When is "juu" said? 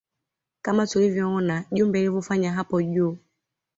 2.81-3.17